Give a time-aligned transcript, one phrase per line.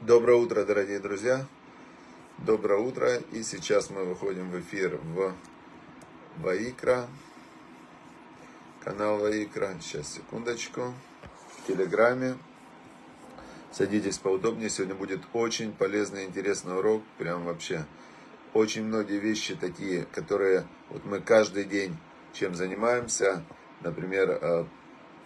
[0.00, 1.44] Доброе утро, дорогие друзья.
[2.38, 3.16] Доброе утро.
[3.32, 5.34] И сейчас мы выходим в эфир в
[6.36, 7.08] Ваикра.
[8.84, 9.74] Канал Ваикра.
[9.80, 10.94] Сейчас, секундочку.
[11.50, 12.38] В Телеграме.
[13.72, 14.70] Садитесь поудобнее.
[14.70, 17.02] Сегодня будет очень полезный, интересный урок.
[17.18, 17.84] Прям вообще
[18.54, 21.96] очень многие вещи такие, которые вот мы каждый день
[22.34, 23.42] чем занимаемся.
[23.80, 24.64] Например, э,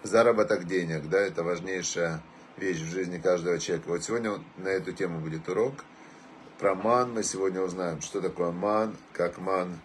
[0.03, 1.11] заработок денег.
[1.11, 2.23] Да, это важнейшая
[2.57, 3.89] вещь в жизни каждого человека.
[3.89, 5.85] Вот сегодня на эту тему будет урок.
[6.59, 9.79] Про ман мы сегодня узнаем, что такое ман, как ман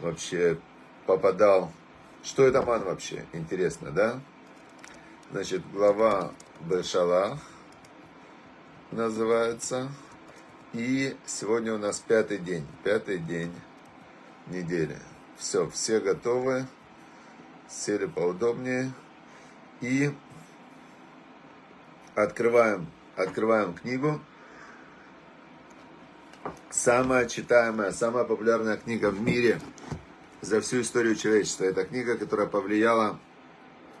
[0.00, 0.58] вообще
[1.06, 1.70] попадал.
[2.22, 3.24] Что это ман вообще?
[3.32, 4.20] Интересно, да?
[5.30, 7.38] Значит, глава Бешалах
[8.90, 9.88] называется.
[10.72, 12.66] И сегодня у нас пятый день.
[12.82, 13.52] Пятый день
[14.48, 14.98] недели.
[15.36, 16.66] Все, все готовы.
[17.68, 18.92] Сели поудобнее.
[19.80, 20.12] И
[22.14, 22.86] Открываем,
[23.16, 24.20] открываем книгу.
[26.70, 29.60] Самая читаемая, самая популярная книга в мире
[30.40, 31.64] за всю историю человечества.
[31.64, 33.18] Это книга, которая повлияла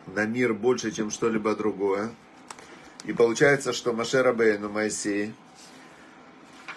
[0.06, 2.10] на мир больше, чем что-либо другое.
[3.04, 5.34] И получается, что Машера Бейну Моисей,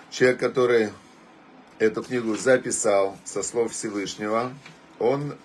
[0.10, 0.90] человек, который
[1.78, 4.52] эту книгу записал со слов Всевышнего,
[4.98, 5.36] он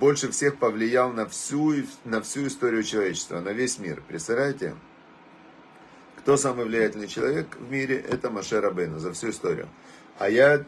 [0.00, 4.02] больше всех повлиял на всю, на всю историю человечества, на весь мир.
[4.08, 4.74] Представляете?
[6.22, 7.98] Кто самый влиятельный человек в мире?
[7.98, 9.68] Это Маше Рабейну за всю историю.
[10.20, 10.64] А я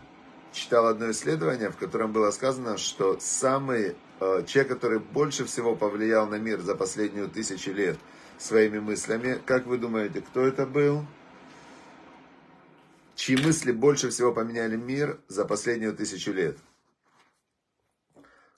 [0.53, 6.27] читал одно исследование, в котором было сказано, что самый э, человек, который больше всего повлиял
[6.27, 7.97] на мир за последнюю тысячу лет
[8.37, 11.07] своими мыслями, как вы думаете, кто это был?
[13.15, 16.59] Чьи мысли больше всего поменяли мир за последнюю тысячу лет?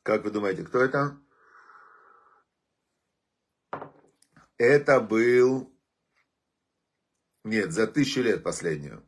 [0.02, 1.14] Как вы думаете, кто это?
[4.56, 5.70] Это был
[7.46, 9.02] нет, за тысячу лет последнюю.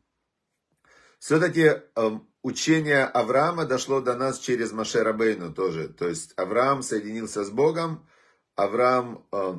[1.19, 5.89] Все-таки эм, учение Авраама дошло до нас через Маше Рабейну тоже.
[5.89, 8.09] То есть Авраам соединился с Богом,
[8.54, 9.54] Авраам э,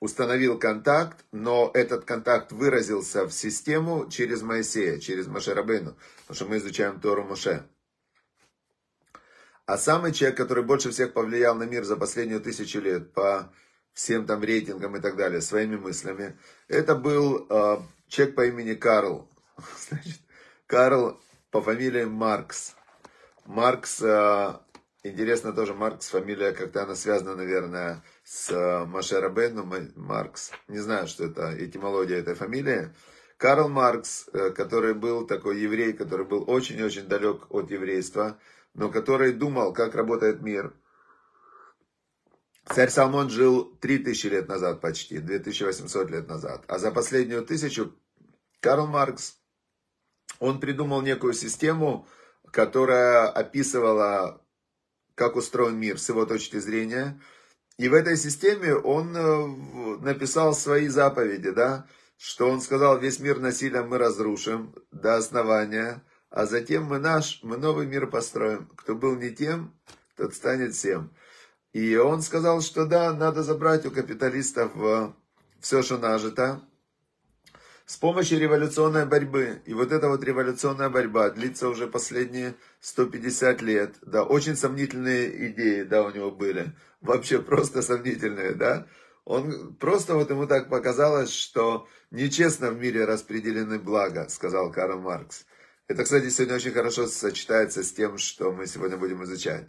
[0.00, 6.44] установил контакт, но этот контакт выразился в систему через Моисея, через Маше Рабейну, потому что
[6.46, 7.66] мы изучаем Тору Моше.
[9.66, 13.52] А самый человек, который больше всех повлиял на мир за последнюю тысячу лет по
[13.92, 16.38] всем там рейтингам и так далее, своими мыслями,
[16.68, 19.28] это был э, человек по имени Карл.
[19.88, 20.20] Значит,
[20.66, 21.20] Карл
[21.50, 22.74] по фамилии Маркс.
[23.44, 24.52] Маркс, э,
[25.02, 29.64] интересно тоже, Маркс, фамилия как-то она связана, наверное, с э, Машера Бену,
[29.96, 30.50] Маркс.
[30.68, 32.90] Не знаю, что это этимология этой фамилии.
[33.38, 38.38] Карл Маркс, э, который был такой еврей, который был очень-очень далек от еврейства,
[38.74, 40.74] но который думал, как работает мир.
[42.74, 46.64] Царь Салмон жил 3000 лет назад почти, 2800 лет назад.
[46.68, 47.94] А за последнюю тысячу
[48.60, 49.36] Карл Маркс,
[50.38, 52.06] он придумал некую систему,
[52.52, 54.42] которая описывала,
[55.14, 57.20] как устроен мир с его точки зрения.
[57.78, 59.46] И в этой системе он э,
[60.02, 61.86] написал свои заповеди, да,
[62.18, 67.56] что он сказал, весь мир насилием мы разрушим до основания, а затем мы наш, мы
[67.56, 68.68] новый мир построим.
[68.76, 69.74] Кто был не тем,
[70.16, 71.14] тот станет всем.
[71.72, 75.12] И он сказал, что да, надо забрать у капиталистов э,
[75.60, 76.62] все, что нажито,
[77.88, 79.62] с помощью революционной борьбы.
[79.64, 83.94] И вот эта вот революционная борьба длится уже последние 150 лет.
[84.02, 86.74] Да, очень сомнительные идеи, да, у него были.
[87.00, 88.86] Вообще просто сомнительные, да.
[89.24, 95.46] Он просто вот ему так показалось, что нечестно в мире распределены блага, сказал Карл Маркс.
[95.86, 99.66] Это, кстати, сегодня очень хорошо сочетается с тем, что мы сегодня будем изучать.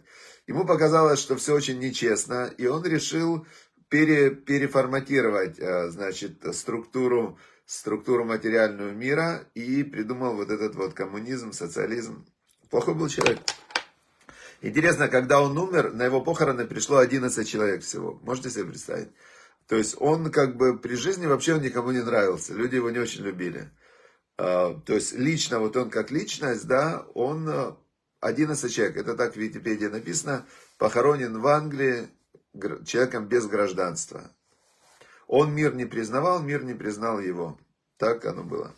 [0.50, 3.46] Ему показалось, что все очень нечестно, и он решил
[3.88, 12.26] пере, переформатировать, э, значит, структуру структуру материальную мира и придумал вот этот вот коммунизм, социализм.
[12.68, 13.38] Плохой был человек.
[14.60, 18.18] Интересно, когда он умер, на его похороны пришло 11 человек всего.
[18.24, 19.10] Можете себе представить?
[19.68, 22.54] То есть он как бы при жизни вообще он никому не нравился.
[22.54, 23.70] Люди его не очень любили.
[24.36, 27.78] А, то есть лично, вот он как личность, да, он
[28.20, 28.96] 11 э, человек.
[28.96, 30.46] Это так в Википедии написано.
[30.78, 32.08] Похоронен в Англии
[32.84, 34.30] человеком без гражданства.
[35.26, 37.58] Он мир не признавал, мир не признал его.
[37.96, 38.74] Так оно было.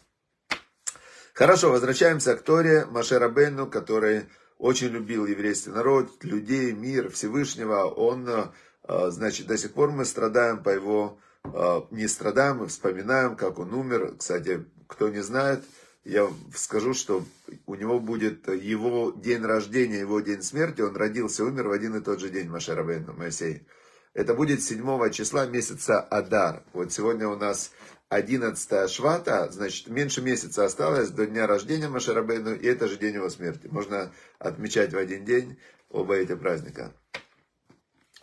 [1.35, 4.27] Хорошо, возвращаемся к Торе Машера Бенну, который
[4.59, 7.85] очень любил еврейский народ, людей, мир, Всевышнего.
[7.85, 13.37] Он, э, значит, до сих пор мы страдаем по его, э, не страдаем, мы вспоминаем,
[13.37, 14.17] как он умер.
[14.19, 15.65] Кстати, кто не знает,
[16.05, 17.25] я скажу, что
[17.67, 20.81] у него будет его день рождения, его день смерти.
[20.81, 23.67] Он родился, умер в один и тот же день, Машера Бенну, Моисей.
[24.15, 26.65] это будет 7 числа месяца Адар.
[26.73, 27.71] Вот сегодня у нас
[28.09, 33.31] 11 Швата, значит, меньше месяца осталось до дня рождения Машарабейну, и это же день его
[33.31, 33.69] смерти.
[33.71, 35.59] Можно отмечать в один день
[35.89, 36.93] оба эти праздника.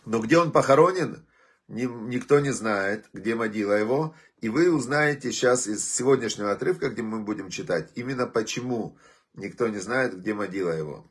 [0.04, 1.26] Но где он похоронен,
[1.70, 4.14] никто не знает, где могила его.
[4.40, 8.98] И вы узнаете сейчас из сегодняшнего отрывка, где мы будем читать, именно почему
[9.34, 11.06] никто не знает, где могила его.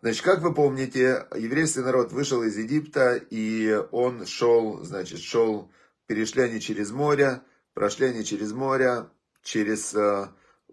[0.00, 5.70] Значит, как вы помните, еврейский народ вышел из Египта, и он шел, значит, шел,
[6.06, 7.42] перешли они через море,
[7.72, 9.06] прошли они через море,
[9.42, 10.26] через э,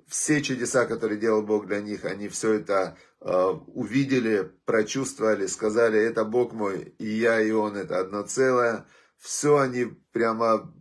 [0.08, 6.54] все чудеса, которые делал Бог для них, они все это увидели, прочувствовали, сказали, это Бог
[6.54, 8.86] мой, и я, и он, это одно целое.
[9.18, 10.74] Все они прямо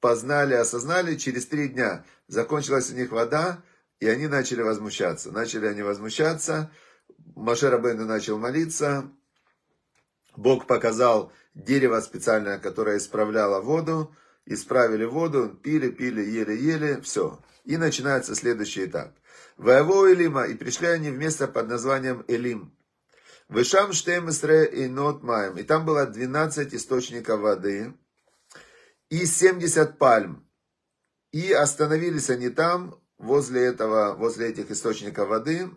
[0.00, 3.62] познали, осознали, через три дня закончилась у них вода,
[4.00, 5.30] и они начали возмущаться.
[5.30, 6.70] Начали они возмущаться,
[7.34, 9.10] Маше Рабейну начал молиться,
[10.36, 14.14] Бог показал дерево специальное, которое исправляло воду,
[14.46, 17.40] исправили воду, пили, пили, ели, ели, все.
[17.64, 19.14] И начинается следующий этап.
[19.56, 22.74] Воево Элима, и пришли они в место под названием Элим.
[23.48, 25.56] Вышам штемесре и нот маем.
[25.56, 27.94] И там было 12 источников воды
[29.08, 30.46] и 70 пальм.
[31.32, 35.70] И остановились они там, возле этого, возле этих источников воды,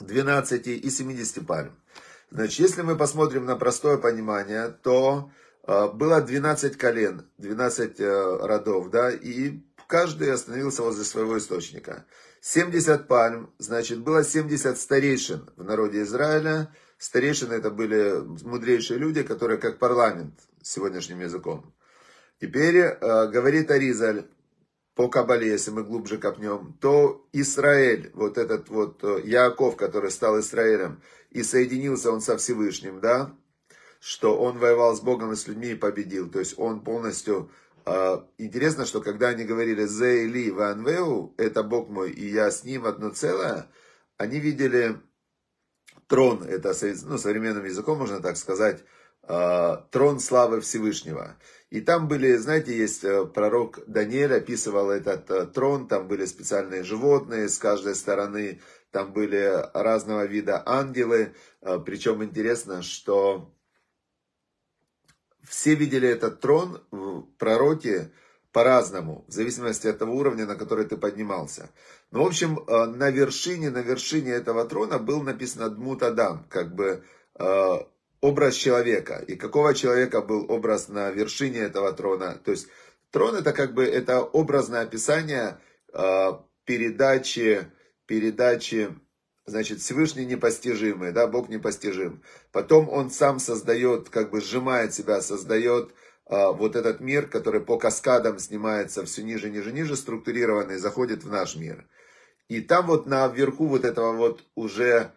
[0.00, 1.82] 12 и 70 пальм.
[2.30, 5.30] Значит, если мы посмотрим на простое понимание, то
[5.66, 12.06] э, было 12 колен, 12 э, родов, да, и каждый остановился возле своего источника.
[12.40, 16.72] 70 пальм, значит, было 70 старейшин в народе Израиля.
[16.98, 21.74] Старейшины это были мудрейшие люди, которые как парламент сегодняшним языком.
[22.40, 22.96] Теперь э,
[23.28, 24.26] говорит Аризаль,
[24.94, 30.38] по Кабале, если мы глубже копнем, то Израиль, вот этот вот э, Яаков, который стал
[30.40, 31.00] Израилем,
[31.30, 33.34] и соединился он со Всевышним, да,
[34.00, 36.30] что он воевал с Богом и с людьми и победил.
[36.30, 37.50] То есть он полностью...
[37.90, 42.62] Э, интересно, что когда они говорили «Зе или Ванвеу», это Бог мой, и я с
[42.62, 43.70] ним одно целое,
[44.18, 45.00] они видели
[46.06, 46.74] трон, это
[47.04, 48.84] ну, современным языком можно так сказать,
[49.22, 51.38] э, трон славы Всевышнего.
[51.70, 56.84] И там были, знаете, есть э, пророк Даниэль, описывал этот э, трон, там были специальные
[56.84, 61.34] животные с каждой стороны, там были разного вида ангелы.
[61.62, 63.54] Э, Причем интересно, что
[65.48, 68.10] все видели этот трон в пророке
[68.52, 71.70] по-разному, в зависимости от того уровня, на который ты поднимался.
[72.10, 77.04] Но, в общем, на вершине, на вершине этого трона был написано Дмут Адам, как бы
[78.20, 79.22] образ человека.
[79.26, 82.40] И какого человека был образ на вершине этого трона?
[82.44, 82.68] То есть
[83.10, 85.58] трон это как бы это образное описание
[85.92, 86.32] э,
[86.64, 87.70] передачи,
[88.06, 88.88] передачи,
[89.48, 92.22] значит, Всевышний непостижимый, да, Бог непостижим.
[92.52, 95.92] Потом он сам создает, как бы сжимает себя, создает
[96.26, 101.30] э, вот этот мир, который по каскадам снимается все ниже, ниже, ниже, структурированный, заходит в
[101.30, 101.86] наш мир.
[102.48, 105.12] И там вот наверху вот этого вот уже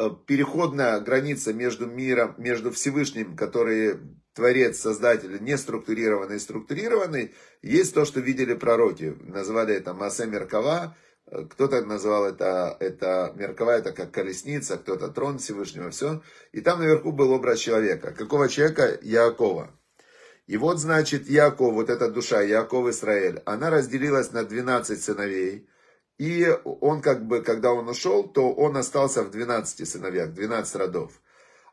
[0.00, 3.98] Э, переходная граница между миром, между Всевышним, который
[4.32, 9.16] Творец, Создатель, не структурированный структурированный, есть то, что видели пророки.
[9.20, 10.96] Назвали это Масе Меркава,
[11.50, 16.22] кто-то называл это, это Меркава, это как колесница, кто-то трон Всевышнего, все.
[16.52, 18.12] И там наверху был образ человека.
[18.12, 18.98] Какого человека?
[19.02, 19.70] Яакова.
[20.46, 25.68] И вот, значит, Яков, вот эта душа, Яков Израиль, она разделилась на 12 сыновей.
[26.16, 31.20] И он как бы, когда он ушел, то он остался в 12 сыновьях, 12 родов.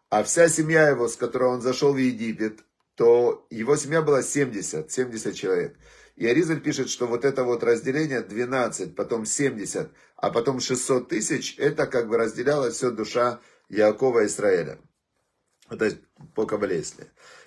[0.09, 2.59] А вся семья его, с которой он зашел в Египет,
[2.95, 5.77] то его семья была 70, 70 человек.
[6.15, 11.55] И Аризаль пишет, что вот это вот разделение 12, потом 70, а потом 600 тысяч,
[11.57, 14.79] это как бы разделяла все душа Якова Израиля.
[15.69, 15.97] То есть
[16.35, 16.83] по Кабале.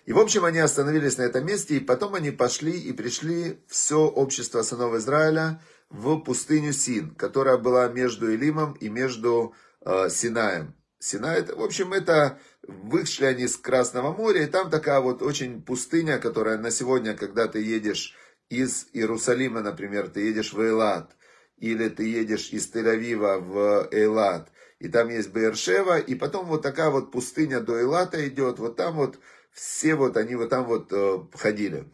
[0.05, 4.01] И в общем они остановились на этом месте, и потом они пошли и пришли все
[4.01, 5.61] общество сынов Израиля,
[5.91, 10.75] в пустыню Син, которая была между Элимом и между э, Синаем.
[10.99, 16.19] Синай, в общем, это вышли они с Красного моря, и там такая вот очень пустыня,
[16.19, 18.15] которая на сегодня, когда ты едешь
[18.51, 21.17] из Иерусалима, например, ты едешь в Эйлат,
[21.57, 26.91] или ты едешь из Тель-Авива в Эйлат, и там есть Беершева, и потом вот такая
[26.91, 29.19] вот пустыня до Эйлата идет, вот там вот
[29.53, 31.93] все вот они вот там вот э, ходили.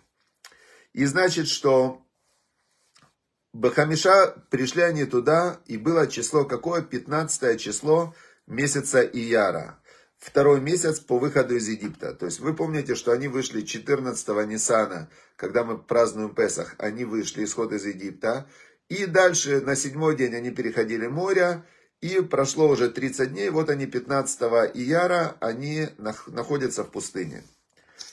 [0.92, 2.06] И значит, что
[3.52, 6.82] Бахамиша пришли они туда, и было число какое?
[6.82, 8.14] 15 число
[8.46, 9.80] месяца Ияра.
[10.24, 12.14] Второй месяц по выходу из Египта.
[12.14, 17.44] То есть вы помните, что они вышли 14 Нисана, когда мы празднуем Песах, они вышли,
[17.44, 18.48] исход из Египта.
[18.88, 21.62] И дальше на седьмой день они переходили море,
[22.00, 24.40] и прошло уже 30 дней, вот они 15
[24.74, 27.44] Ияра, они находятся в пустыне.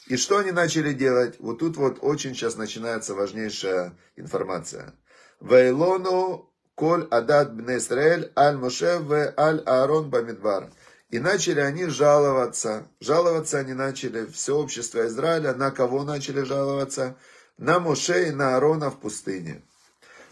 [0.08, 1.38] И что они начали делать?
[1.40, 4.94] Вот тут вот очень сейчас начинается важнейшая информация.
[5.40, 10.70] Вейлону коль адат бне Исраэль аль Моше в аль Аарон бамидбар.
[11.12, 12.88] И начали они жаловаться.
[13.02, 15.54] Жаловаться они начали, все общество Израиля.
[15.54, 17.18] На кого начали жаловаться?
[17.58, 19.62] На Моше и на Аарона в пустыне.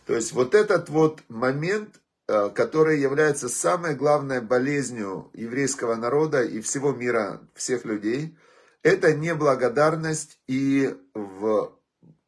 [0.06, 6.62] То есть вот этот вот момент, э, который является самой главной болезнью еврейского народа и
[6.62, 8.38] всего мира, всех людей,
[8.82, 11.74] это неблагодарность и в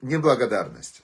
[0.01, 1.03] неблагодарность.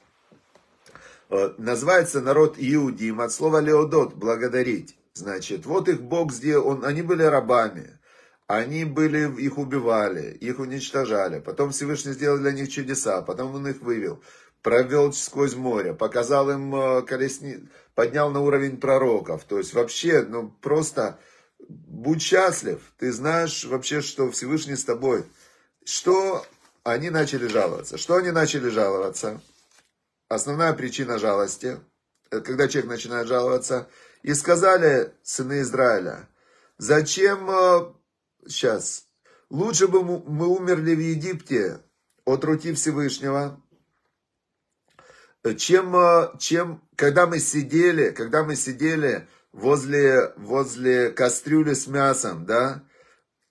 [1.30, 4.98] Э, называется народ Иудим от слова леодот, благодарить.
[5.18, 7.98] Значит, вот их Бог сделал, он, они были рабами,
[8.46, 11.40] они были, их убивали, их уничтожали.
[11.40, 14.22] Потом Всевышний сделал для них чудеса, потом он их вывел,
[14.62, 19.44] провел сквозь море, показал им э, колесни, поднял на уровень пророков.
[19.46, 21.20] То есть вообще, ну просто
[21.68, 25.26] будь счастлив, ты знаешь вообще, что Всевышний с тобой.
[25.84, 26.46] Что
[26.84, 27.98] они начали жаловаться?
[27.98, 29.42] Что они начали жаловаться?
[30.30, 31.80] Основная причина жалости,
[32.30, 33.88] э, когда человек начинает жаловаться,
[34.24, 36.28] и сказали сыны Израиля,
[36.78, 37.96] зачем,
[38.48, 41.80] сейчас, э, лучше бы мы умерли в Египте
[42.26, 43.62] от руки Всевышнего,
[45.58, 52.84] чем, э, чем когда мы сидели, когда мы сидели возле, возле кастрюли с мясом, да,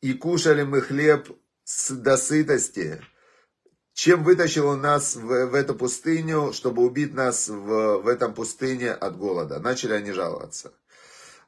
[0.01, 1.29] и кушали мы хлеб
[1.65, 3.01] с досытости,
[3.97, 8.93] чем вытащил он нас в, в эту пустыню, чтобы убить нас в, в этом пустыне
[8.93, 9.59] от голода.
[9.59, 10.75] Начали они жаловаться.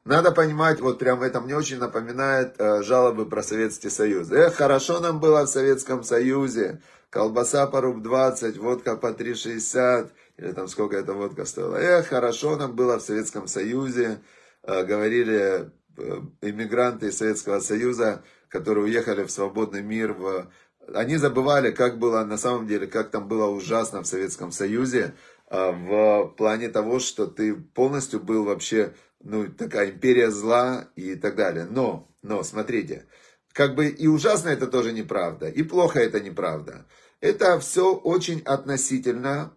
[0.03, 4.31] Надо понимать, вот прям это мне очень напоминает э, жалобы про Советский Союз.
[4.31, 6.81] Эх, хорошо нам было в Советском Союзе.
[7.11, 11.75] Колбаса по руб 20, водка по 3,60, или там сколько эта водка стоила.
[11.75, 14.23] Эх, хорошо нам было в Советском Союзе.
[14.63, 20.47] Э, говорили э, иммигранты из Советского Союза, которые уехали в свободный мир, в
[20.93, 25.15] они забывали, как было на самом деле, как там было ужасно в Советском Союзе,
[25.47, 31.35] а, в плане того, что ты полностью был вообще, ну, такая империя зла и так
[31.35, 31.65] далее.
[31.65, 33.07] Но, но, смотрите,
[33.53, 36.85] как бы и ужасно это тоже неправда, и плохо это неправда.
[37.19, 39.53] Это все очень относительно,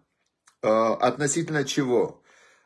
[0.62, 2.22] а, относительно чего?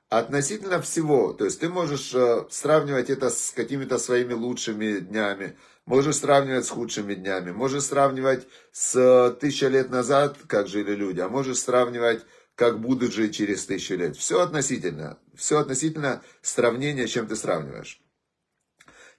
[0.09, 1.33] Относительно всего.
[1.33, 6.71] То есть ты можешь а, сравнивать это с какими-то своими лучшими днями, Можешь сравнивать с
[6.71, 12.25] худшими днями, можешь сравнивать с тысяча лет назад, как жили люди, а можешь сравнивать,
[12.57, 14.17] как будут жить через тысячу лет.
[14.17, 18.01] Все относительно, все относительно сравнения, чем ты сравниваешь.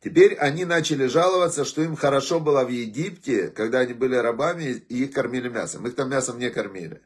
[0.04, 5.06] Теперь они начали жаловаться, что им хорошо было в Египте, когда они были рабами, и
[5.06, 5.88] их кормили мясом.
[5.88, 7.02] Их там мясом не кормили.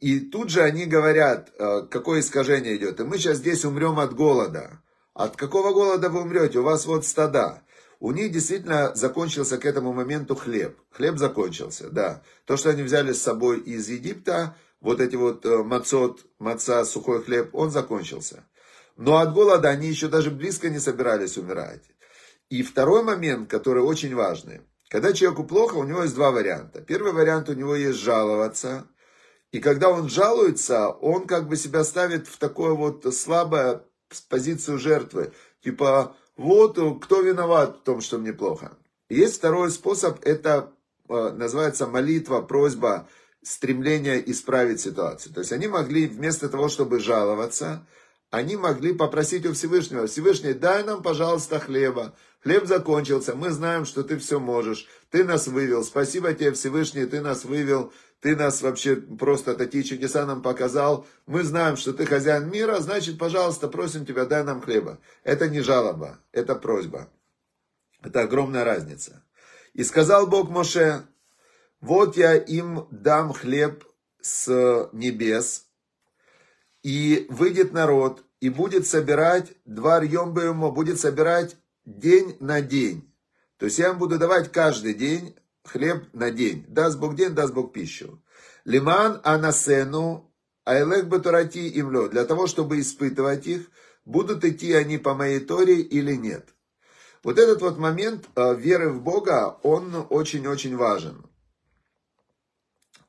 [0.00, 3.00] И тут же они говорят, э, какое искажение идет.
[3.00, 4.80] И мы сейчас здесь умрем от голода.
[5.12, 6.60] От какого голода вы умрете?
[6.60, 7.62] У вас вот стада.
[8.02, 10.76] У них действительно закончился к этому моменту хлеб.
[10.90, 12.20] Хлеб закончился, да.
[12.46, 17.22] То, что они взяли с собой из Египта, вот эти вот э, мацот, маца, сухой
[17.22, 18.44] хлеб, он закончился.
[18.96, 21.84] Но от голода они еще даже близко не собирались умирать.
[22.48, 24.62] И второй момент, который очень важный.
[24.88, 26.80] Когда человеку плохо, у него есть два варианта.
[26.80, 28.88] Первый вариант у него есть жаловаться.
[29.52, 33.84] И когда он жалуется, он как бы себя ставит в такое вот слабое
[34.28, 35.32] позицию жертвы.
[35.62, 38.72] Типа, вот э, кто виноват в том, что мне плохо.
[39.08, 40.72] Есть второй способ, это
[41.08, 43.08] э, называется молитва, просьба,
[43.42, 45.32] стремление исправить ситуацию.
[45.32, 47.86] То есть они могли вместо того, чтобы жаловаться,
[48.30, 52.14] они могли попросить у Всевышнего, Всевышний, дай нам, пожалуйста, хлеба.
[52.42, 54.88] Хлеб закончился, мы знаем, что ты все можешь.
[55.10, 55.84] Ты нас вывел.
[55.84, 57.92] Спасибо тебе, Всевышний, ты нас вывел.
[58.20, 61.06] Ты нас вообще просто такие чудеса нам показал.
[61.26, 64.98] Мы знаем, что ты хозяин мира, значит, пожалуйста, просим тебя, дай нам хлеба.
[65.22, 67.08] Это не жалоба, это просьба.
[68.02, 69.24] Это огромная разница.
[69.72, 71.02] И сказал Бог Моше,
[71.80, 73.84] вот я им дам хлеб
[74.20, 75.66] с небес,
[76.82, 83.12] и выйдет народ, и будет собирать, два рьембоема, будет собирать день на день.
[83.56, 86.64] То есть я им буду давать каждый день хлеб на день.
[86.68, 88.22] Даст Бог день, даст Бог пищу.
[88.64, 90.30] למען אנסנו
[90.64, 92.08] הילך בתורתי אם לא.
[92.08, 93.70] Для того, чтобы испытывать их,
[94.04, 96.48] будут идти они по моей Торе или нет.
[97.22, 101.24] Вот этот вот момент э, веры в Бога, он очень-очень важен.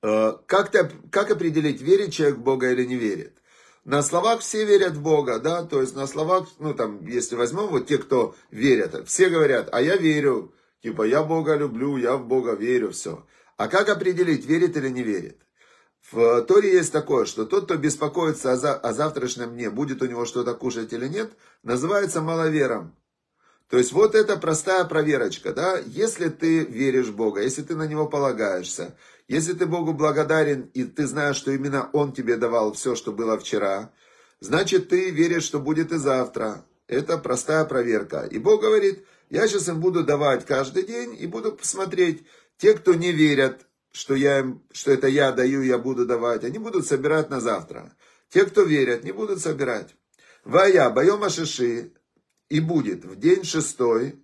[0.03, 3.42] Э, как, -то, как определить, верит человек в Бога или не верит?
[3.86, 7.68] На словах все верят в Бога, да, то есть на словах, ну там, если возьмем
[7.68, 12.25] вот те, кто верят, все говорят, а я верю, типа я Бога люблю, я в
[12.25, 13.25] Бога верю, все.
[13.58, 15.38] А как определить, верит или не верит?
[16.12, 20.06] В Торе есть такое, что тот, кто беспокоится о, за, о завтрашнем дне, будет у
[20.06, 22.96] него что-то кушать или нет, называется маловером.
[23.70, 27.88] То есть вот это простая проверочка, да, если ты веришь в Бога, если ты на
[27.88, 28.96] Него полагаешься,
[29.34, 33.40] если ты Богу благодарен и ты знаешь, что именно Он тебе давал все, что было
[33.40, 33.92] вчера,
[34.40, 36.66] значит ты веришь, что будет и завтра.
[36.88, 38.28] Это простая проверка.
[38.30, 42.24] И Бог говорит, я сейчас им буду давать каждый день и буду посмотреть,
[42.58, 46.60] те, кто не верят, что, я им, что это я даю, я буду давать, они
[46.60, 47.96] будут собирать на завтра.
[48.30, 49.96] Те, кто верят, не будут собирать.
[50.44, 51.94] Вая, боема шиши,
[52.50, 54.24] и будет в день шестой,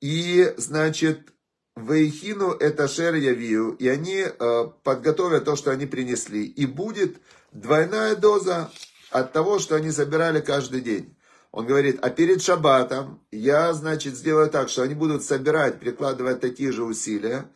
[0.00, 1.34] и, значит,
[1.76, 6.44] Вейхину это шер явию, и они э, подготовят то, что они принесли.
[6.44, 7.18] И будет
[7.52, 8.70] двойная доза
[9.10, 11.16] от того, что они собирали каждый день.
[11.52, 16.70] Он говорит, а перед шаббатом я, значит, сделаю так, что они будут собирать, прикладывать такие
[16.70, 17.50] же усилия,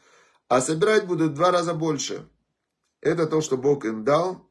[0.48, 2.26] а собирать будут в два раза больше.
[3.00, 4.48] Это то, что Бог им дал,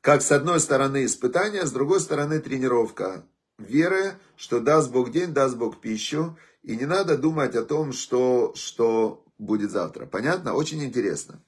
[0.00, 3.24] как с одной стороны испытание, с другой стороны тренировка.
[3.58, 8.52] Веры, что даст Бог день, даст Бог пищу, и не надо думать о том, что,
[8.54, 10.06] что будет завтра.
[10.06, 10.54] Понятно?
[10.54, 11.42] Очень интересно.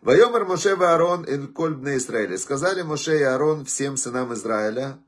[0.00, 2.38] Вайомар Моше и Аарон ин кольбне Израиля.
[2.38, 4.98] Сказали Моше и Аарон всем сынам Израиля,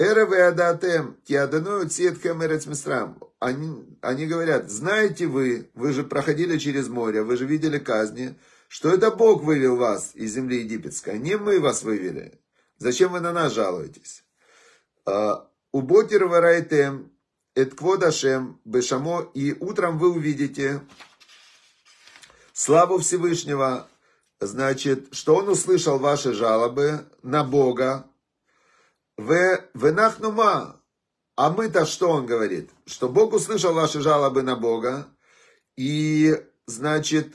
[0.00, 3.18] Эра вы адатем, киаданую циеткем эрецмистрам.
[3.38, 8.34] Они, они говорят, знаете вы, вы же проходили через море, вы же видели казни,
[8.68, 12.40] что это Бог вывел вас из земли египетской, не мы вас вывели.
[12.78, 14.24] Зачем вы на нас жалуетесь?
[15.04, 17.12] А, Уботир варайтем,
[17.54, 20.80] эт кводашем, бешамо, и утром вы увидите
[22.52, 23.88] славу Всевышнего,
[24.38, 28.06] значит, что он услышал ваши жалобы на Бога,
[29.16, 30.80] в венахнума.
[31.36, 32.70] А мы-то что он говорит?
[32.86, 35.08] Что Бог услышал ваши жалобы на Бога.
[35.76, 37.34] И, значит,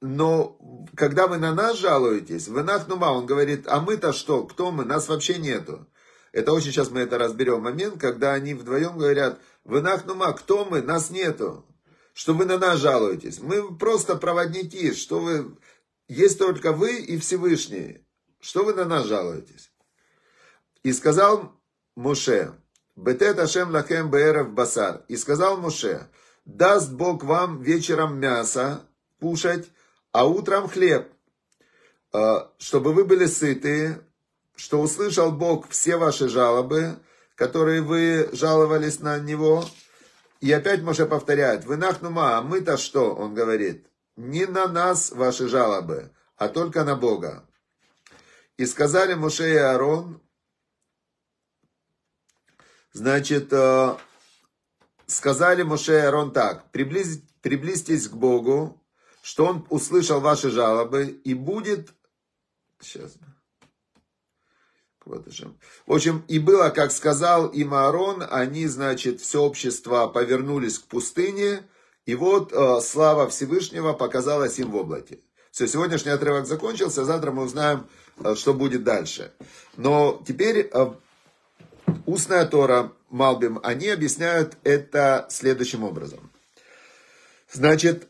[0.00, 0.58] но
[0.96, 4.44] когда вы на нас жалуетесь, венахнума, он говорит, а мы-то что?
[4.44, 4.84] Кто мы?
[4.84, 5.86] Нас вообще нету.
[6.32, 7.62] Это очень сейчас мы это разберем.
[7.62, 10.80] Момент, когда они вдвоем говорят, венахнума, кто мы?
[10.80, 11.64] Нас нету.
[12.14, 13.40] Что вы на нас жалуетесь?
[13.40, 14.92] Мы просто проводники.
[14.92, 15.56] Что вы...
[16.08, 18.06] Есть только вы и Всевышний.
[18.40, 19.70] Что вы на нас жалуетесь?
[20.82, 21.52] И сказал
[21.94, 22.54] Моше,
[22.96, 25.04] Бетет Ашем Лахем Беэров Басар.
[25.08, 26.08] И сказал Моше,
[26.44, 28.88] даст Бог вам вечером мясо
[29.20, 29.70] кушать,
[30.10, 31.08] а утром хлеб,
[32.12, 34.02] а, чтобы вы были сыты,
[34.56, 36.98] что услышал Бог все ваши жалобы,
[37.34, 39.64] которые вы жаловались на Него.
[40.40, 43.86] И опять Моше повторяет, вы нахнума, а мы-то что, он говорит,
[44.16, 47.44] не на нас ваши жалобы, а только на Бога.
[48.56, 50.22] И сказали Моше и Аарон,
[52.92, 53.96] Значит, э,
[55.06, 58.82] сказали Моше и Арон так, приблизь, приблизьтесь к Богу,
[59.22, 61.94] что Он услышал ваши жалобы и будет...
[62.80, 63.14] Сейчас.
[65.06, 71.62] В общем, и было, как сказал им Аарон, они, значит, все общество повернулись к пустыне,
[72.06, 75.20] и вот э, слава Всевышнего показалась им в облаке.
[75.50, 77.86] Все, сегодняшний отрывок закончился, завтра мы узнаем,
[78.22, 79.32] э, что будет дальше.
[79.76, 80.92] Но теперь э,
[82.06, 86.32] устная Тора, Малбим, они объясняют это следующим образом.
[87.52, 88.08] Значит,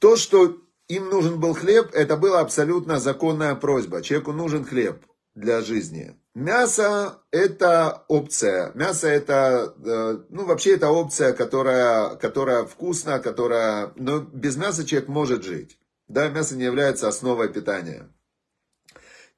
[0.00, 4.02] то, что им нужен был хлеб, это была абсолютно законная просьба.
[4.02, 6.19] Человеку нужен хлеб для жизни.
[6.34, 8.70] Мясо– это опция.
[8.74, 13.92] Мясо– это, э, ну, вообще это опция, которая, которая вкусна, которая...
[13.96, 15.76] Но без мяса человек может жить.
[16.06, 18.08] Да, мясо не является основой питания.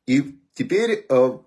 [0.07, 1.39] И теперь э,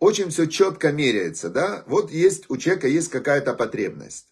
[0.00, 1.84] очень все четко меряется, да?
[1.86, 4.26] Вот есть, у человека есть какая-то потребность.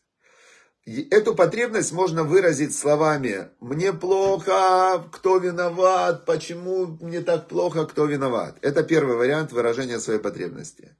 [0.87, 8.57] Эту потребность можно выразить словами «мне плохо», «кто виноват», «почему мне так плохо», «кто виноват».
[8.63, 10.97] Это первый вариант выражения своей потребности.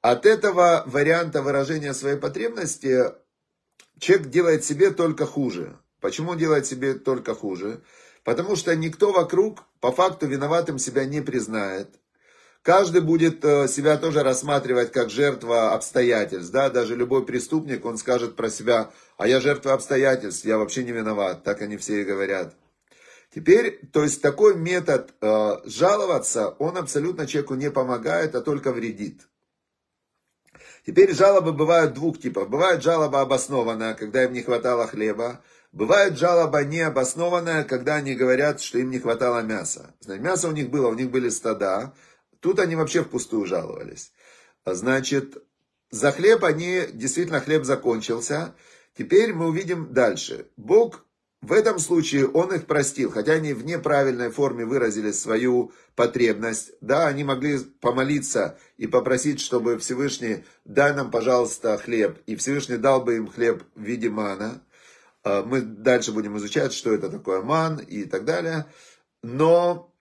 [0.00, 3.12] От этого варианта выражения своей потребности
[3.98, 5.76] человек делает себе только хуже.
[6.00, 7.82] Почему делает себе только хуже?
[8.24, 11.90] Потому что никто вокруг по факту виноватым себя не признает.
[12.62, 16.52] Каждый будет э, себя тоже рассматривать как жертва обстоятельств.
[16.52, 16.68] Да?
[16.68, 21.42] Даже любой преступник, он скажет про себя, а я жертва обстоятельств, я вообще не виноват.
[21.42, 22.54] Так они все и говорят.
[23.34, 29.22] Теперь, то есть такой метод э, жаловаться, он абсолютно человеку не помогает, а только вредит.
[30.84, 32.50] Теперь жалобы бывают двух типов.
[32.50, 35.40] Бывает жалоба обоснованная, когда им не хватало хлеба.
[35.72, 39.94] Бывает жалоба необоснованная, когда они говорят, что им не хватало мяса.
[40.06, 41.94] Мясо у них было, у них были стада,
[42.40, 44.12] Тут они вообще впустую жаловались.
[44.64, 45.42] Значит,
[45.90, 48.54] за хлеб они, действительно хлеб закончился.
[48.96, 50.46] Теперь мы увидим дальше.
[50.56, 51.04] Бог
[51.42, 56.72] в этом случае он их простил, хотя они в неправильной форме выразили свою потребность.
[56.82, 62.18] Да, они могли помолиться и попросить, чтобы Всевышний дай нам, пожалуйста, хлеб.
[62.26, 64.62] И Всевышний дал бы им хлеб в виде мана.
[65.22, 68.66] А, мы дальше будем изучать, что это такое ман и так далее.
[69.22, 69.94] Но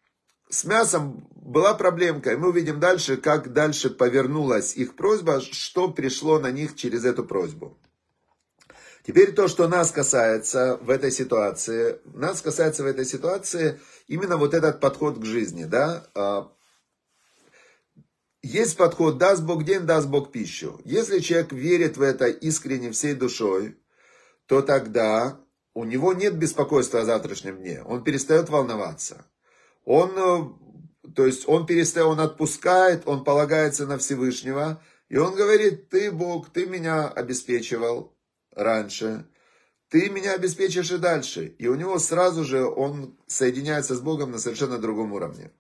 [0.49, 2.33] с мясом была проблемка.
[2.33, 7.25] И мы увидим дальше, как дальше повернулась их просьба, что пришло на них через эту
[7.25, 7.77] просьбу.
[9.05, 14.53] Теперь то, что нас касается в этой ситуации, нас касается в этой ситуации именно вот
[14.53, 16.05] этот подход к жизни, да.
[16.13, 16.51] А,
[18.43, 20.79] есть подход, даст Бог день, даст Бог пищу.
[20.85, 23.77] Если человек верит в это искренне всей душой,
[24.45, 25.39] то тогда
[25.73, 27.81] у него нет беспокойства о завтрашнем дне.
[27.83, 29.25] Он перестает волноваться.
[29.85, 30.68] Он, э,
[31.15, 36.49] то есть он перестает, он отпускает, он полагается на Всевышнего, и он говорит, ты Бог,
[36.49, 38.15] ты меня обеспечивал,
[38.55, 39.25] раньше,
[39.89, 41.55] ты меня обеспечишь и дальше.
[41.57, 45.51] И у него сразу же он соединяется с Богом на совершенно другом уровне.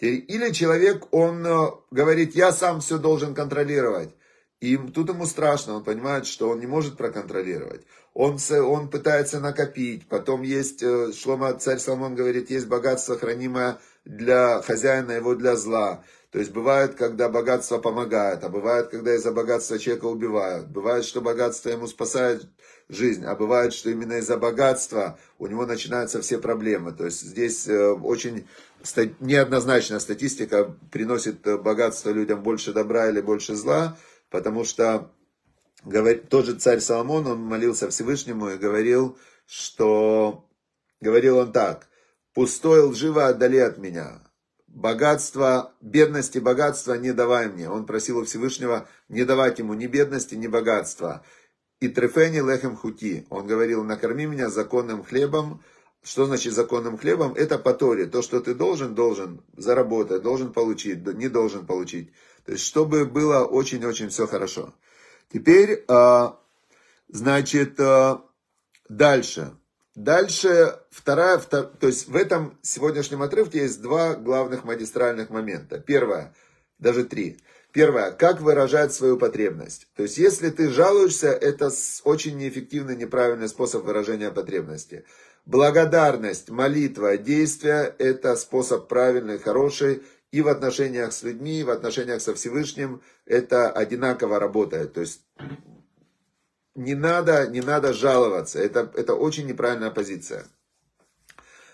[0.00, 4.14] Или человек, он э, говорит, я сам все должен контролировать.
[4.60, 7.82] И тут ему страшно, он понимает, что он не может проконтролировать.
[8.14, 10.08] Он, он пытается накопить.
[10.08, 16.04] Потом есть, э, Шлома, царь Соломон говорит, есть богатство, хранимое для хозяина его для зла.
[16.30, 20.68] То есть бывает, когда богатство помогает, а бывает, когда из-за богатства человека убивают.
[20.68, 22.46] Бывает, что богатство ему спасает
[22.88, 26.92] жизнь, а бывает, что именно из-за богатства у него начинаются все проблемы.
[26.92, 28.46] То есть здесь э, очень
[29.18, 33.98] неоднозначная статистика приносит э, богатство людям больше добра или больше зла,
[34.30, 35.10] потому что
[36.28, 40.48] тот же царь Соломон, он молился Всевышнему и говорил, что,
[41.00, 41.88] говорил он так,
[42.34, 44.22] «Пустой лживо отдали от меня,
[44.70, 47.68] богатство, бедности, богатства не давай мне.
[47.68, 51.24] Он просил у Всевышнего не давать ему ни бедности, ни богатства.
[51.80, 53.26] И трефени лехем хути.
[53.30, 55.62] Он говорил, накорми меня законным хлебом.
[56.02, 57.34] Что значит законным хлебом?
[57.34, 58.06] Это по Торе.
[58.06, 62.12] То, что ты должен, должен заработать, должен получить, не должен получить.
[62.44, 64.74] То есть, чтобы было очень-очень все хорошо.
[65.32, 66.38] Теперь, а,
[67.08, 68.24] значит, а,
[68.88, 69.52] дальше.
[69.96, 75.78] Дальше вторая, втор, то есть в этом сегодняшнем отрывке есть два главных магистральных момента.
[75.80, 76.34] Первое,
[76.78, 77.40] даже три.
[77.72, 79.88] Первое, как выражать свою потребность.
[79.94, 81.70] То есть если ты жалуешься, это
[82.04, 85.04] очень неэффективный, неправильный способ выражения потребности.
[85.46, 90.02] Благодарность, молитва, действие– это способ правильный, хороший.
[90.30, 94.92] И в отношениях с людьми, и в отношениях со Всевышним это одинаково работает.
[94.92, 95.22] То есть
[96.80, 98.58] не надо, не надо жаловаться.
[98.58, 100.46] Это, это очень неправильная позиция.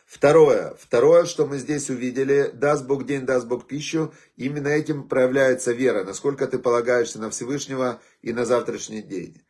[0.04, 5.72] Второе, второе, что мы здесь увидели, даст Бог день, даст Бог пищу, именно этим проявляется
[5.72, 9.42] вера, насколько ты полагаешься на Всевышнего и на завтрашний день.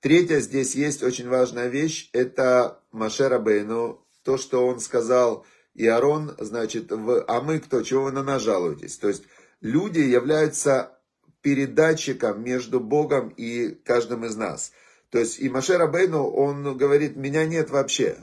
[0.00, 6.34] Третье, здесь есть очень важная вещь, это Машера Бейну, то, что он сказал, и Арон,
[6.38, 8.98] значит, в, а мы кто, чего вы на нас жалуетесь?
[8.98, 9.24] То есть
[9.62, 10.98] люди являются
[11.40, 14.72] передатчиком между Богом и каждым из нас.
[15.12, 18.16] То есть и Маше Рабейну, он говорит, меня нет вообще.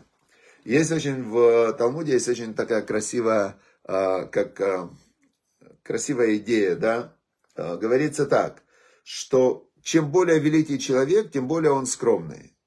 [0.66, 4.90] Есть очень в Талмуде, есть очень такая красивая, а, как а,
[5.84, 7.16] красивая идея, да,
[7.56, 8.64] а, говорится так,
[9.04, 12.58] что чем более великий человек, тем более он скромный.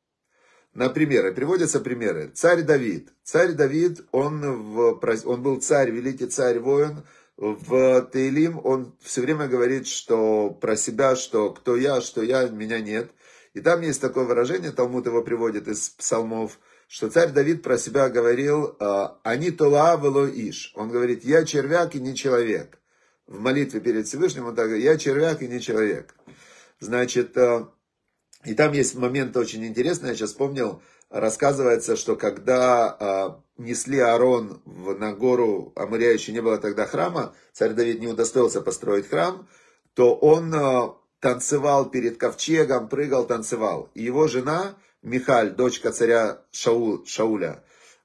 [0.72, 2.30] Например, приводятся примеры.
[2.32, 3.12] Царь Давид.
[3.24, 4.40] Царь Давид, он,
[4.72, 7.04] в, он был царь, великий царь-воин.
[7.36, 12.80] В Таилим он все время говорит, что про себя, что кто я, что я, меня
[12.80, 13.10] нет.
[13.54, 18.08] И там есть такое выражение, Талмуд его приводит из псалмов, что царь Давид про себя
[18.08, 20.72] говорил «А, «Они тола вело иш».
[20.74, 22.78] Он говорит «Я червяк и не человек».
[23.26, 26.14] В молитве перед Всевышним он так говорит «Я червяк и не человек».
[26.80, 27.70] Значит, а,
[28.44, 34.62] и там есть момент очень интересный, я сейчас вспомнил, рассказывается, что когда а, несли Аарон
[34.64, 39.46] в, на гору Амуря, еще не было тогда храма, царь Давид не удостоился построить храм,
[39.94, 40.54] то он
[41.22, 43.90] танцевал перед ковчегом, прыгал, танцевал.
[43.94, 47.62] И его жена, Михаль, дочка царя Шаул, Шауля,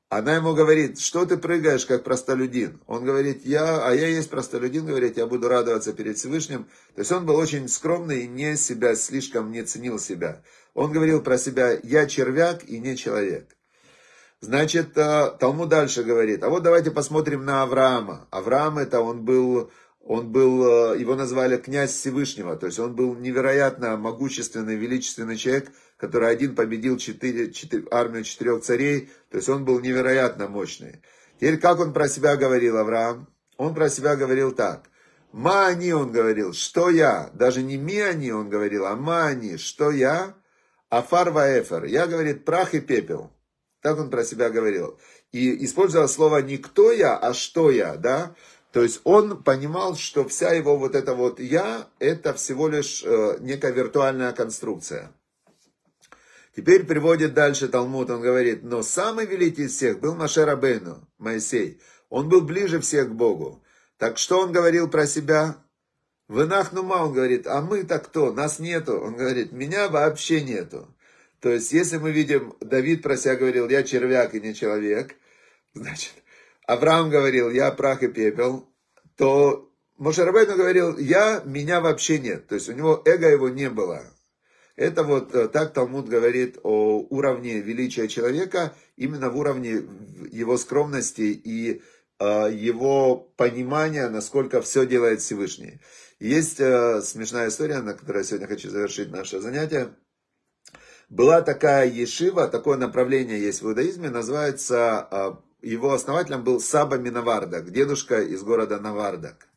[0.07, 2.79] она ему говорит, что ты прыгаешь, как простолюдин?
[2.85, 6.65] Он говорит, я, а я есть простолюдин, говорит, я буду радоваться перед Всевышним.
[6.93, 10.43] То есть он был очень скромный и не себя, слишком не ценил себя.
[10.75, 13.49] Он говорил про себя, я червяк и не человек.
[14.41, 18.27] Значит, э, Талмуд дальше говорит, а вот давайте посмотрим на Авраама.
[18.29, 19.71] Авраам это он был
[20.07, 25.71] он был, э, его назвали князь Всевышнего, то есть он был невероятно могущественный, величественный человек,
[25.97, 31.01] который один победил четыре, четыре, армию четырех царей, то есть он был невероятно мощный.
[31.35, 33.27] Теперь как он про себя говорил, Авраам?
[33.57, 34.89] Он про себя говорил так.
[35.33, 37.29] Ма они, он говорил, что я?
[37.33, 40.35] Даже не ми он говорил, а ма они, что я?
[40.89, 41.83] Афар ваэфер.
[41.83, 43.33] Я, говорит, прах и пепел.
[43.81, 44.97] Так он про себя говорил.
[45.31, 48.35] И использовал слово не кто я, а что я, да.
[48.71, 53.37] То есть он понимал, что вся его вот это вот я, это всего лишь э,
[53.39, 55.11] некая виртуальная конструкция.
[56.55, 61.79] Теперь приводит дальше Талмуд, он говорит, но самый великий из всех был Машер Абейну, Моисей.
[62.09, 63.63] Он был ближе всех к Богу.
[63.97, 65.57] Так что он говорил про себя?
[66.27, 68.33] В Инахнума он говорит, а мы-то кто?
[68.33, 68.99] Нас нету.
[68.99, 70.93] Он говорит, меня вообще нету.
[71.39, 75.15] То есть, если мы видим, Давид про себя говорил, я червяк и не человек,
[75.73, 76.13] значит,
[76.67, 78.69] Авраам говорил, я прах и пепел,
[79.15, 82.47] то Мошерабейну говорил, я, меня вообще нет.
[82.47, 84.03] То есть, у него эго его не было.
[84.75, 89.81] Это вот э, так Талмуд говорит о уровне величия человека, именно в уровне
[90.31, 91.81] его скромности и
[92.19, 95.79] э, его понимания, насколько все делает Всевышний.
[96.19, 99.95] Есть э, смешная история, на которой я сегодня хочу завершить наше занятие.
[101.09, 108.21] Была такая ешива, такое направление есть в иудаизме, называется, его основателем был Саба Минавардак, дедушка
[108.21, 109.47] из города Навардак.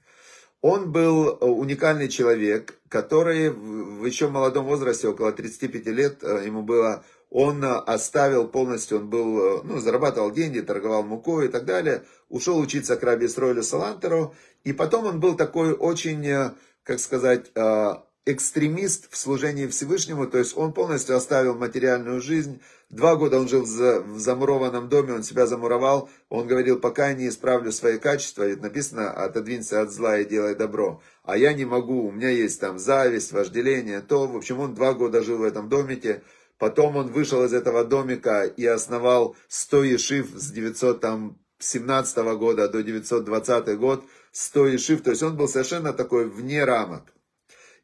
[0.62, 7.02] Он был уникальный человек, который в еще молодом возрасте, около 35 лет э, ему было,
[7.30, 12.58] он оставил полностью, он был, э, ну, зарабатывал деньги, торговал мукой и так далее, ушел
[12.58, 14.34] учиться к Раби Исроилю Салантеру,
[14.64, 17.52] и потом он был такой очень, э, как сказать,
[18.26, 22.60] экстремист в служении Всевышнему, то есть он полностью оставил материальную жизнь.
[22.90, 26.10] Два года он жил в замурованном доме, он себя замуровал.
[26.28, 30.54] Он говорил, пока я не исправлю свои качества, ведь написано, отодвинься от зла и делай
[30.54, 31.00] добро.
[31.22, 34.92] А я не могу, у меня есть там зависть, вожделение, то, в общем, он два
[34.92, 36.22] года жил в этом домике.
[36.58, 43.78] Потом он вышел из этого домика и основал 100 ешив с 917 года до 920
[43.78, 47.04] год, 100 ешив, то есть он был совершенно такой вне рамок.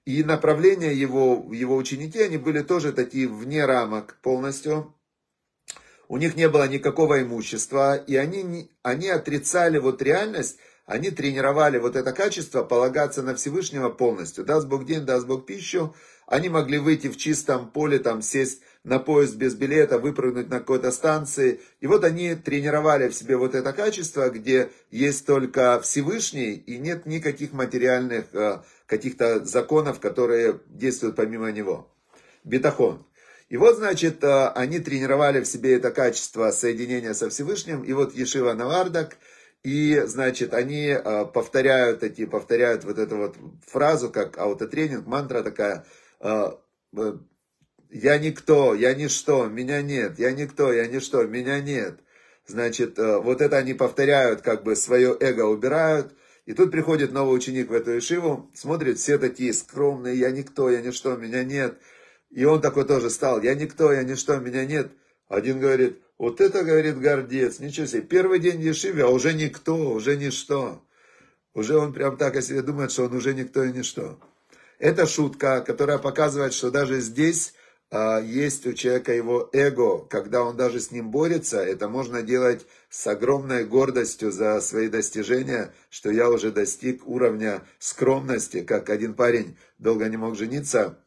[0.07, 4.95] И направления его, его ученики, они были тоже такие вне рамок полностью.
[6.09, 11.97] У них не было никакого имущества, и они, они отрицали вот реальность, они тренировали вот
[11.97, 14.45] это качество полагаться на Всевышнего полностью.
[14.45, 15.97] Даст Бог день, даст Бог пищу.
[16.29, 20.93] Они могли выйти в чистом поле, там сесть на поезд без билета, выпрыгнуть на какой-то
[20.93, 21.61] станции.
[21.81, 27.07] И вот они тренировали в себе вот это качество, где есть только Всевышний и нет
[27.07, 31.93] никаких материальных э, каких-то законов, которые действуют помимо него.
[32.45, 33.07] Бетахон.
[33.49, 37.83] И вот, значит, э, они тренировали в себе это качество соединения со Всевышним.
[37.83, 39.17] И вот Ешива Навардак,
[39.63, 45.85] и, значит, они э, повторяют эти, повторяют вот эту вот фразу, как аутотренинг, мантра такая,
[47.91, 52.01] я никто, я ничто, меня нет, я никто, я ничто, меня нет.
[52.47, 56.13] Значит, э, вот это они повторяют, как бы свое эго убирают.
[56.47, 60.81] И тут приходит новый ученик в эту ишиву, смотрит, все такие скромные, я никто, я
[60.81, 61.79] ничто, меня нет.
[62.31, 64.93] И он такой тоже стал, я никто, я ничто, меня нет.
[65.29, 69.91] Один говорит, вот это, говорит, гордец, ничего себе, первый день в Ешиве, а уже никто,
[69.91, 70.83] уже ничто.
[71.53, 74.19] Уже он прям так о себе думает, что он уже никто и ничто.
[74.79, 77.55] Это шутка, которая показывает, что даже здесь
[77.91, 82.67] а, есть у человека его эго, когда он даже с ним борется, это можно делать
[82.97, 89.59] с огромной гордостью за свои достижения, что я уже достиг уровня скромности, как один парень
[89.77, 90.99] долго не мог жениться,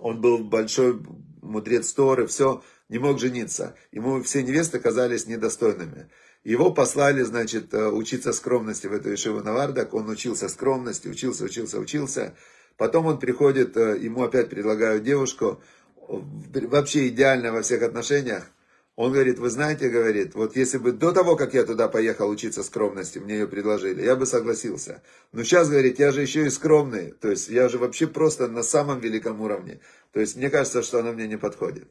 [0.00, 1.00] он был большой
[1.40, 3.76] мудрец Торы, все, не мог жениться.
[3.92, 6.10] Ему все невесты казались недостойными.
[6.42, 9.94] Его послали, значит, э, учиться скромности в эту Ишиву Навардак.
[9.94, 12.34] Он учился скромности, учился, учился, учился.
[12.76, 15.62] Потом он приходит, э, ему опять предлагают девушку
[16.08, 18.50] вообще идеально во всех отношениях.
[18.96, 22.62] Он говорит, вы знаете, говорит, вот если бы до того, как я туда поехал учиться
[22.62, 25.02] скромности, мне ее предложили, я бы согласился.
[25.32, 28.62] Но сейчас, говорит, я же еще и скромный, то есть я же вообще просто на
[28.62, 29.80] самом великом уровне.
[30.12, 31.88] То есть мне кажется, что она мне не подходит.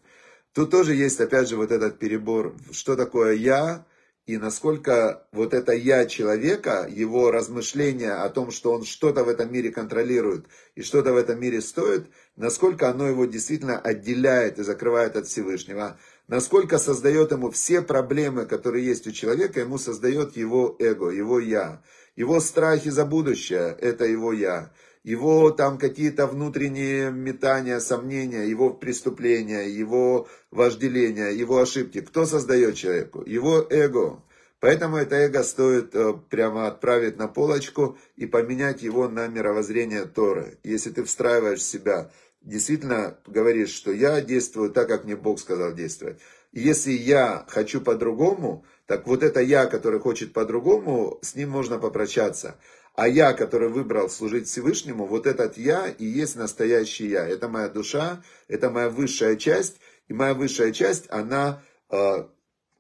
[0.53, 3.85] Тут тоже есть, опять же, вот этот перебор, что такое я,
[4.25, 9.51] и насколько вот это я человека, его размышления о том, что он что-то в этом
[9.51, 15.17] мире контролирует и что-то в этом мире стоит, насколько оно его действительно отделяет и закрывает
[15.17, 21.09] от Всевышнего, насколько создает ему все проблемы, которые есть у человека, ему создает его эго,
[21.09, 21.81] его я.
[22.15, 24.71] Его страхи за будущее– это его я
[25.03, 32.01] его там какие-то внутренние метания, сомнения, его преступления, его вожделения, его ошибки.
[32.01, 33.21] Кто создает человеку?
[33.25, 34.23] Его эго.
[34.61, 40.57] Поэтому это эго стоит э, прямо отправить на полочку и поменять его на мировоззрение Торы.
[40.63, 42.09] Если ты встраиваешь себя,
[42.43, 46.19] действительно говоришь, что я действую так, как мне Бог сказал действовать.
[46.51, 51.79] И если я хочу по-другому, так вот это я, который хочет по-другому, с ним можно
[51.79, 52.59] попрощаться.
[52.95, 57.27] А я, который выбрал служить Всевышнему, вот этот я и есть настоящий я.
[57.27, 59.77] Это моя душа, это моя высшая часть.
[60.07, 62.25] И моя высшая часть, она э,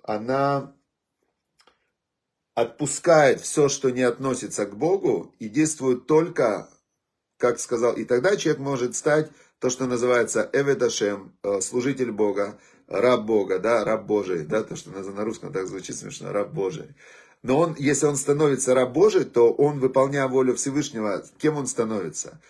[0.03, 0.75] она
[2.53, 6.69] отпускает все, что не относится к Богу, и действует только,
[7.37, 9.31] как сказал, и тогда человек может стать
[9.63, 14.89] то, что называется Эведашем, э, служитель Бога, раб Бога, да, раб Божий, да, то, что
[14.89, 16.87] на русском так звучит смешно, раб Божий.
[17.43, 22.41] Но он, если он становится раб Божий, то он, выполняя волю Всевышнего, кем он становится?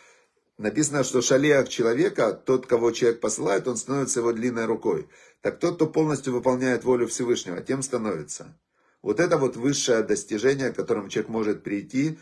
[0.58, 5.08] Написано, что шалех человека, тот, кого человек посылает, он становится его длинной рукой.
[5.42, 8.58] Так тот, кто полностью выполняет волю Всевышнего, тем становится.
[9.04, 12.18] Вот это вот высшее достижение, к которому человек может прийти,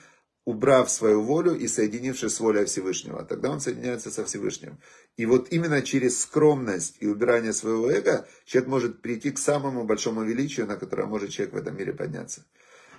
[0.45, 3.23] убрав свою волю и соединившись с волей Всевышнего.
[3.23, 4.79] Тогда он соединяется со Всевышним.
[5.17, 10.23] И вот именно через скромность и убирание своего эго человек может прийти к самому большому
[10.23, 12.45] величию, на которое может человек в этом мире подняться.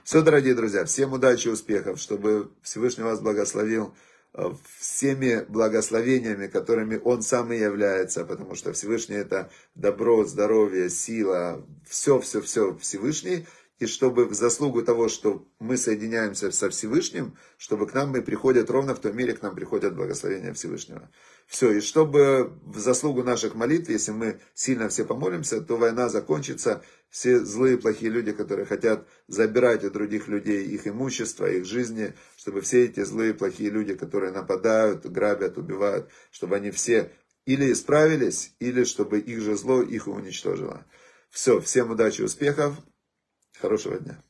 [0.04, 3.94] Все, дорогие друзья, всем удачи и успехов, чтобы Всевышний вас благословил
[4.34, 11.64] э, всеми благословениями, которыми Он сам и является, потому что Всевышний это добро, здоровье, сила,
[11.88, 13.46] все-все-все Всевышний–
[13.78, 18.70] и чтобы в заслугу того, что мы соединяемся со Всевышним, чтобы к нам мы приходят
[18.70, 21.10] ровно в том мире, к нам приходят благословения Всевышнего.
[21.46, 26.82] Все, и чтобы в заслугу наших молитв, если мы сильно все помолимся, то война закончится,
[27.10, 32.60] все злые, плохие люди, которые хотят забирать у других людей их имущество, их жизни, чтобы
[32.60, 37.10] все эти злые, плохие люди, которые нападают, грабят, убивают, чтобы они все
[37.44, 40.86] или исправились, или чтобы их же зло их уничтожило.
[41.30, 42.76] Все, всем удачи, успехов.
[43.62, 44.20] Хорошего дня.